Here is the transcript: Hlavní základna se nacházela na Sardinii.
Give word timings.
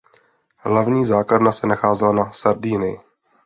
Hlavní 0.57 1.05
základna 1.05 1.51
se 1.51 1.67
nacházela 1.67 2.11
na 2.13 2.31
Sardinii. 2.31 2.99